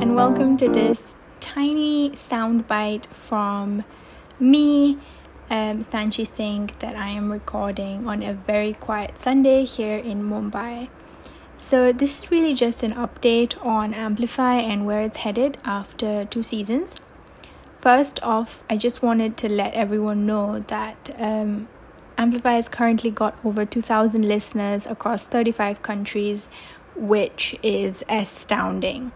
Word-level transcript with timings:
and 0.00 0.16
welcome 0.16 0.56
to 0.56 0.68
this 0.68 1.14
tiny 1.38 2.10
soundbite 2.10 3.06
from 3.06 3.84
me, 4.40 4.98
um, 5.50 5.84
Sanchi 5.84 6.26
Singh, 6.26 6.70
that 6.80 6.96
I 6.96 7.10
am 7.10 7.30
recording 7.30 8.04
on 8.04 8.20
a 8.20 8.34
very 8.34 8.72
quiet 8.72 9.16
Sunday 9.16 9.64
here 9.64 9.96
in 9.96 10.24
Mumbai. 10.24 10.88
So, 11.56 11.92
this 11.92 12.18
is 12.18 12.30
really 12.32 12.54
just 12.54 12.82
an 12.82 12.92
update 12.94 13.64
on 13.64 13.94
Amplify 13.94 14.56
and 14.56 14.84
where 14.84 15.00
it's 15.02 15.18
headed 15.18 15.58
after 15.64 16.24
two 16.24 16.42
seasons. 16.42 16.96
First 17.80 18.20
off, 18.24 18.64
I 18.68 18.76
just 18.76 19.00
wanted 19.00 19.36
to 19.38 19.48
let 19.48 19.74
everyone 19.74 20.26
know 20.26 20.58
that 20.66 21.14
um, 21.20 21.68
Amplify 22.18 22.54
has 22.54 22.68
currently 22.68 23.12
got 23.12 23.38
over 23.44 23.64
2,000 23.64 24.26
listeners 24.26 24.86
across 24.86 25.24
35 25.24 25.82
countries, 25.82 26.48
which 26.96 27.56
is 27.62 28.02
astounding 28.08 29.12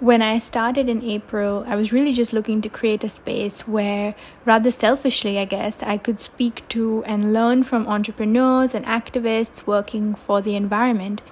when 0.00 0.22
I 0.22 0.38
started 0.38 0.88
in 0.88 1.04
April, 1.04 1.62
I 1.66 1.76
was 1.76 1.92
really 1.92 2.14
just 2.14 2.32
looking 2.32 2.62
to 2.62 2.70
create 2.70 3.04
a 3.04 3.10
space 3.10 3.68
where, 3.68 4.14
rather 4.46 4.70
selfishly, 4.70 5.38
I 5.38 5.44
guess, 5.44 5.82
I 5.82 5.98
could 5.98 6.18
speak 6.18 6.66
to 6.70 7.04
and 7.04 7.34
learn 7.34 7.64
from 7.64 7.86
entrepreneurs 7.86 8.74
and 8.74 8.86
activists 8.86 9.66
working 9.66 10.14
for 10.14 10.40
the 10.40 10.56
environment. 10.56 11.22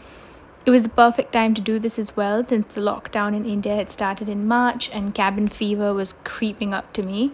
It 0.66 0.70
was 0.70 0.82
the 0.82 0.90
perfect 0.90 1.32
time 1.32 1.54
to 1.54 1.62
do 1.62 1.78
this 1.78 1.98
as 1.98 2.14
well, 2.14 2.44
since 2.44 2.74
the 2.74 2.82
lockdown 2.82 3.34
in 3.34 3.46
India 3.46 3.74
had 3.74 3.88
started 3.88 4.28
in 4.28 4.46
March 4.46 4.90
and 4.90 5.14
cabin 5.14 5.48
fever 5.48 5.94
was 5.94 6.12
creeping 6.24 6.74
up 6.74 6.92
to 6.92 7.02
me. 7.02 7.32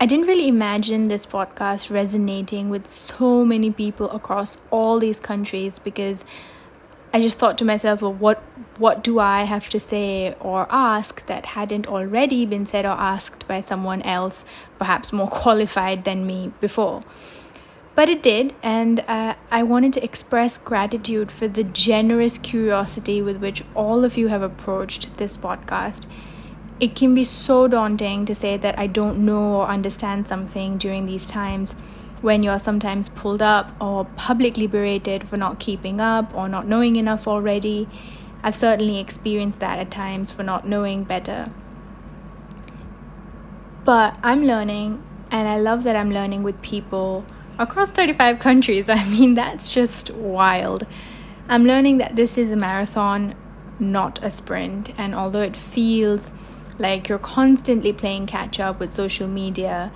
I 0.00 0.06
didn't 0.06 0.28
really 0.28 0.48
imagine 0.48 1.08
this 1.08 1.26
podcast 1.26 1.90
resonating 1.90 2.70
with 2.70 2.90
so 2.90 3.44
many 3.44 3.70
people 3.70 4.10
across 4.12 4.56
all 4.70 4.98
these 4.98 5.20
countries 5.20 5.78
because 5.78 6.24
I 7.12 7.20
just 7.20 7.38
thought 7.38 7.56
to 7.58 7.64
myself, 7.64 8.02
well, 8.02 8.12
what 8.12 8.42
what 8.76 9.02
do 9.02 9.18
I 9.18 9.42
have 9.44 9.68
to 9.70 9.80
say 9.80 10.34
or 10.40 10.66
ask 10.70 11.24
that 11.26 11.46
hadn't 11.46 11.86
already 11.88 12.46
been 12.46 12.64
said 12.64 12.84
or 12.84 12.90
asked 12.90 13.48
by 13.48 13.60
someone 13.60 14.02
else, 14.02 14.44
perhaps 14.78 15.12
more 15.12 15.28
qualified 15.42 16.04
than 16.04 16.26
me 16.26 16.52
before? 16.60 17.02
But 17.94 18.08
it 18.08 18.22
did, 18.22 18.54
and 18.62 19.00
uh, 19.08 19.34
I 19.50 19.64
wanted 19.64 19.92
to 19.94 20.04
express 20.04 20.56
gratitude 20.56 21.32
for 21.32 21.48
the 21.48 21.64
generous 21.64 22.38
curiosity 22.38 23.20
with 23.22 23.38
which 23.38 23.64
all 23.74 24.04
of 24.04 24.16
you 24.16 24.28
have 24.28 24.42
approached 24.42 25.16
this 25.16 25.36
podcast. 25.36 26.06
It 26.78 26.94
can 26.94 27.12
be 27.12 27.24
so 27.24 27.66
daunting 27.66 28.24
to 28.26 28.34
say 28.36 28.56
that 28.56 28.78
I 28.78 28.86
don't 28.86 29.24
know 29.26 29.62
or 29.62 29.66
understand 29.66 30.28
something 30.28 30.78
during 30.78 31.06
these 31.06 31.28
times 31.28 31.74
when 32.20 32.42
you're 32.42 32.58
sometimes 32.58 33.08
pulled 33.08 33.42
up 33.42 33.72
or 33.80 34.04
publicly 34.16 34.66
berated 34.66 35.28
for 35.28 35.36
not 35.36 35.58
keeping 35.58 36.00
up 36.00 36.34
or 36.34 36.48
not 36.48 36.66
knowing 36.66 36.96
enough 36.96 37.28
already. 37.28 37.88
I've 38.42 38.54
certainly 38.54 38.98
experienced 38.98 39.60
that 39.60 39.78
at 39.78 39.90
times 39.90 40.32
for 40.32 40.42
not 40.42 40.66
knowing 40.66 41.04
better. 41.04 41.50
But 43.84 44.18
I'm 44.22 44.44
learning, 44.44 45.02
and 45.30 45.48
I 45.48 45.58
love 45.58 45.82
that 45.84 45.96
I'm 45.96 46.12
learning 46.12 46.42
with 46.42 46.60
people 46.62 47.24
across 47.58 47.90
35 47.90 48.38
countries. 48.48 48.88
I 48.88 49.04
mean, 49.08 49.34
that's 49.34 49.68
just 49.68 50.10
wild. 50.10 50.86
I'm 51.48 51.64
learning 51.64 51.98
that 51.98 52.14
this 52.14 52.36
is 52.36 52.50
a 52.50 52.56
marathon, 52.56 53.34
not 53.78 54.22
a 54.22 54.30
sprint. 54.30 54.90
And 54.98 55.14
although 55.14 55.40
it 55.42 55.56
feels 55.56 56.30
like 56.78 57.08
you're 57.08 57.18
constantly 57.18 57.92
playing 57.92 58.26
catch 58.26 58.60
up 58.60 58.78
with 58.78 58.92
social 58.92 59.26
media, 59.26 59.90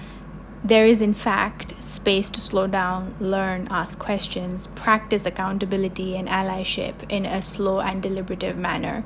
there 0.65 0.87
is, 0.87 1.01
in 1.03 1.13
fact, 1.13 1.83
space 1.83 2.31
to 2.31 2.41
slow 2.41 2.69
down, 2.69 3.15
learn, 3.19 3.67
ask 3.71 3.99
questions, 3.99 4.69
practice 4.77 5.27
accountability 5.27 6.17
and 6.17 6.29
allyship 6.29 6.95
in 7.09 7.27
a 7.27 7.43
slow 7.43 7.81
and 7.81 8.01
deliberative 8.01 8.57
manner. 8.57 9.05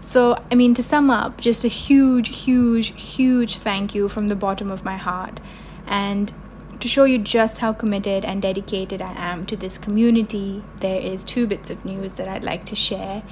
So, 0.00 0.42
I 0.50 0.54
mean, 0.54 0.74
to 0.74 0.82
sum 0.82 1.10
up, 1.10 1.40
just 1.40 1.64
a 1.64 1.68
huge, 1.68 2.44
huge, 2.44 3.00
huge 3.00 3.58
thank 3.58 3.94
you 3.94 4.08
from 4.08 4.28
the 4.28 4.36
bottom 4.36 4.70
of 4.70 4.84
my 4.84 4.96
heart. 4.96 5.40
And 5.86 6.32
to 6.78 6.88
show 6.88 7.04
you 7.04 7.18
just 7.18 7.58
how 7.58 7.72
committed 7.72 8.24
and 8.24 8.40
dedicated 8.40 9.02
I 9.02 9.12
am 9.12 9.46
to 9.46 9.56
this 9.56 9.76
community, 9.76 10.62
there 10.78 11.00
is 11.00 11.24
two 11.24 11.46
bits 11.46 11.68
of 11.70 11.84
news 11.84 12.14
that 12.14 12.28
I'd 12.28 12.44
like 12.44 12.64
to 12.66 12.76
share. 12.76 13.22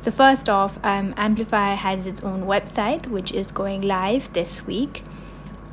So, 0.00 0.10
first 0.10 0.48
off, 0.48 0.78
um, 0.82 1.14
Amplify 1.16 1.74
has 1.74 2.06
its 2.06 2.22
own 2.22 2.44
website, 2.44 3.06
which 3.06 3.32
is 3.32 3.50
going 3.52 3.82
live 3.82 4.32
this 4.32 4.66
week. 4.66 5.02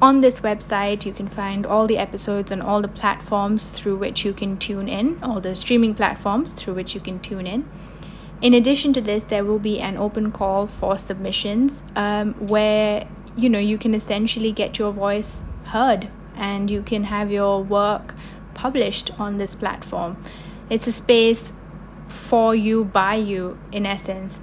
On 0.03 0.19
this 0.19 0.41
website, 0.41 1.05
you 1.05 1.13
can 1.13 1.29
find 1.29 1.65
all 1.65 1.87
the 1.87 1.97
episodes 1.97 2.51
and 2.51 2.61
all 2.61 2.81
the 2.81 2.89
platforms 2.89 3.69
through 3.69 3.95
which 3.95 4.25
you 4.25 4.33
can 4.33 4.57
tune 4.57 4.89
in, 4.89 5.17
all 5.23 5.39
the 5.39 5.55
streaming 5.55 5.95
platforms 5.95 6.51
through 6.51 6.73
which 6.73 6.93
you 6.93 6.99
can 6.99 7.21
tune 7.21 7.47
in. 7.47 7.65
In 8.41 8.53
addition 8.53 8.91
to 8.91 8.99
this, 8.99 9.23
there 9.23 9.45
will 9.45 9.59
be 9.59 9.79
an 9.79 9.95
open 9.95 10.33
call 10.33 10.67
for 10.67 10.97
submissions 10.97 11.81
um, 11.95 12.33
where 12.33 13.07
you 13.37 13.47
know 13.47 13.59
you 13.59 13.77
can 13.77 13.95
essentially 13.95 14.51
get 14.51 14.77
your 14.77 14.91
voice 14.91 15.41
heard 15.67 16.09
and 16.35 16.69
you 16.69 16.81
can 16.81 17.05
have 17.05 17.31
your 17.31 17.63
work 17.63 18.13
published 18.55 19.17
on 19.17 19.37
this 19.37 19.55
platform. 19.55 20.21
It's 20.69 20.85
a 20.85 20.91
space 20.91 21.53
for 22.09 22.53
you, 22.53 22.83
by 22.83 23.15
you, 23.15 23.57
in 23.71 23.85
essence. 23.85 24.41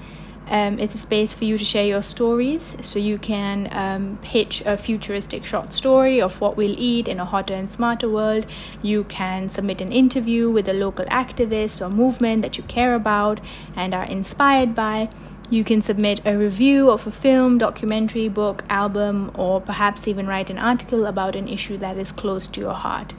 Um, 0.50 0.80
it's 0.80 0.96
a 0.96 0.98
space 0.98 1.32
for 1.32 1.44
you 1.44 1.56
to 1.56 1.64
share 1.64 1.86
your 1.86 2.02
stories. 2.02 2.74
So 2.82 2.98
you 2.98 3.18
can 3.18 3.68
um, 3.70 4.18
pitch 4.20 4.62
a 4.66 4.76
futuristic 4.76 5.44
short 5.44 5.72
story 5.72 6.20
of 6.20 6.40
what 6.40 6.56
we'll 6.56 6.74
eat 6.76 7.06
in 7.06 7.20
a 7.20 7.24
hotter 7.24 7.54
and 7.54 7.70
smarter 7.70 8.08
world. 8.08 8.46
You 8.82 9.04
can 9.04 9.48
submit 9.48 9.80
an 9.80 9.92
interview 9.92 10.50
with 10.50 10.68
a 10.68 10.72
local 10.72 11.04
activist 11.06 11.80
or 11.80 11.88
movement 11.88 12.42
that 12.42 12.58
you 12.58 12.64
care 12.64 12.96
about 12.96 13.40
and 13.76 13.94
are 13.94 14.04
inspired 14.04 14.74
by. 14.74 15.08
You 15.50 15.62
can 15.62 15.80
submit 15.80 16.20
a 16.24 16.36
review 16.36 16.90
of 16.90 17.06
a 17.06 17.12
film, 17.12 17.58
documentary, 17.58 18.28
book, 18.28 18.64
album, 18.68 19.30
or 19.34 19.60
perhaps 19.60 20.08
even 20.08 20.26
write 20.26 20.50
an 20.50 20.58
article 20.58 21.06
about 21.06 21.36
an 21.36 21.48
issue 21.48 21.76
that 21.78 21.96
is 21.96 22.10
close 22.10 22.48
to 22.48 22.60
your 22.60 22.74
heart. 22.74 23.12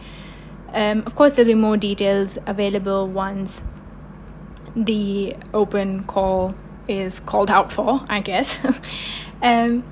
Um, 0.73 1.03
of 1.05 1.15
course, 1.15 1.35
there'll 1.35 1.47
be 1.47 1.55
more 1.55 1.77
details 1.77 2.37
available 2.45 3.07
once 3.07 3.61
the 4.75 5.35
open 5.53 6.03
call 6.05 6.55
is 6.99 7.19
called 7.19 7.49
out 7.49 7.71
for, 7.71 8.05
I 8.09 8.21
guess. 8.21 8.59
um, 9.41 9.83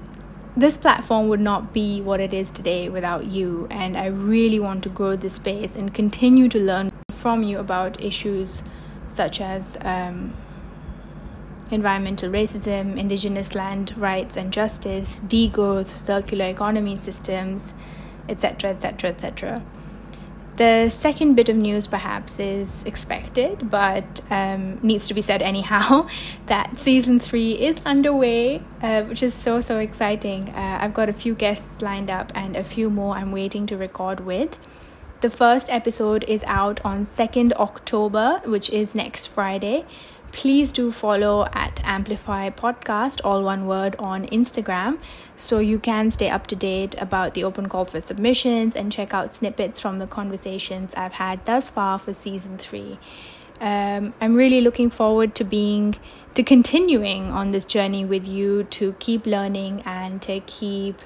this 0.55 0.77
platform 0.77 1.29
would 1.29 1.39
not 1.39 1.73
be 1.73 2.01
what 2.01 2.19
it 2.19 2.33
is 2.33 2.51
today 2.51 2.89
without 2.89 3.25
you, 3.25 3.67
and 3.69 3.97
I 3.97 4.07
really 4.07 4.59
want 4.59 4.83
to 4.83 4.89
grow 4.89 5.15
this 5.15 5.33
space 5.35 5.75
and 5.75 5.93
continue 5.93 6.49
to 6.49 6.59
learn 6.59 6.91
from 7.11 7.43
you 7.43 7.59
about 7.59 8.01
issues 8.01 8.61
such 9.13 9.41
as 9.41 9.77
um, 9.81 10.33
environmental 11.71 12.29
racism, 12.29 12.97
indigenous 12.97 13.55
land 13.55 13.93
rights 13.97 14.37
and 14.37 14.51
justice, 14.51 15.19
degrowth, 15.21 15.87
circular 15.87 16.45
economy 16.45 16.97
systems, 16.99 17.73
etc., 18.27 18.71
etc., 18.71 19.11
etc. 19.11 19.63
The 20.59 20.89
second 20.89 21.35
bit 21.35 21.47
of 21.47 21.55
news, 21.55 21.87
perhaps, 21.87 22.37
is 22.37 22.83
expected, 22.83 23.69
but 23.69 24.19
um, 24.29 24.77
needs 24.83 25.07
to 25.07 25.13
be 25.13 25.21
said 25.21 25.41
anyhow 25.41 26.09
that 26.47 26.77
season 26.77 27.17
three 27.17 27.53
is 27.53 27.79
underway, 27.85 28.61
uh, 28.81 29.03
which 29.03 29.23
is 29.23 29.33
so, 29.33 29.61
so 29.61 29.77
exciting. 29.79 30.49
Uh, 30.49 30.79
I've 30.81 30.93
got 30.93 31.07
a 31.07 31.13
few 31.13 31.33
guests 31.33 31.81
lined 31.81 32.09
up 32.09 32.33
and 32.35 32.57
a 32.57 32.65
few 32.65 32.89
more 32.89 33.15
I'm 33.15 33.31
waiting 33.31 33.67
to 33.67 33.77
record 33.77 34.19
with. 34.19 34.57
The 35.21 35.29
first 35.29 35.69
episode 35.69 36.25
is 36.27 36.43
out 36.45 36.81
on 36.83 37.05
2nd 37.05 37.53
October, 37.53 38.41
which 38.43 38.69
is 38.69 38.93
next 38.93 39.27
Friday 39.27 39.85
please 40.31 40.71
do 40.71 40.91
follow 40.91 41.47
at 41.53 41.79
Amplify 41.83 42.49
Podcast, 42.49 43.21
all 43.23 43.43
one 43.43 43.65
word, 43.65 43.95
on 43.99 44.25
Instagram, 44.27 44.99
so 45.37 45.59
you 45.59 45.79
can 45.79 46.11
stay 46.11 46.29
up 46.29 46.47
to 46.47 46.55
date 46.55 46.95
about 46.99 47.33
the 47.33 47.43
open 47.43 47.69
call 47.69 47.85
for 47.85 48.01
submissions 48.01 48.75
and 48.75 48.91
check 48.91 49.13
out 49.13 49.35
snippets 49.35 49.79
from 49.79 49.99
the 49.99 50.07
conversations 50.07 50.93
I've 50.95 51.13
had 51.13 51.45
thus 51.45 51.69
far 51.69 51.99
for 51.99 52.13
season 52.13 52.57
three. 52.57 52.99
Um, 53.59 54.13
I'm 54.21 54.35
really 54.35 54.61
looking 54.61 54.89
forward 54.89 55.35
to 55.35 55.43
being 55.43 55.95
to 56.35 56.43
continuing 56.43 57.31
on 57.31 57.51
this 57.51 57.65
journey 57.65 58.05
with 58.05 58.27
you 58.27 58.63
to 58.63 58.93
keep 58.99 59.25
learning 59.25 59.81
and 59.85 60.21
to 60.21 60.39
keep 60.41 61.01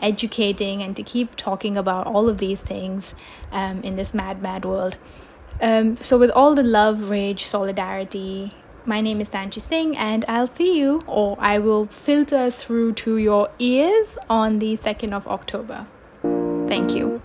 educating 0.00 0.82
and 0.82 0.96
to 0.96 1.02
keep 1.02 1.36
talking 1.36 1.76
about 1.76 2.06
all 2.06 2.28
of 2.28 2.38
these 2.38 2.62
things 2.62 3.14
um, 3.52 3.82
in 3.82 3.96
this 3.96 4.14
mad, 4.14 4.40
mad 4.40 4.64
world. 4.64 4.96
Um, 5.60 5.96
so, 5.98 6.16
with 6.18 6.30
all 6.30 6.54
the 6.54 6.62
love, 6.62 7.10
rage, 7.10 7.44
solidarity, 7.44 8.54
my 8.88 9.02
name 9.02 9.20
is 9.20 9.30
Sanchi 9.30 9.60
Singh, 9.60 9.96
and 9.96 10.24
I'll 10.26 10.46
see 10.46 10.78
you, 10.78 11.02
or 11.06 11.36
I 11.38 11.58
will 11.58 11.86
filter 11.86 12.50
through 12.50 12.94
to 13.04 13.18
your 13.18 13.50
ears 13.58 14.16
on 14.30 14.60
the 14.60 14.76
2nd 14.76 15.12
of 15.12 15.28
October. 15.28 15.86
Thank 16.66 16.94
you. 16.94 17.20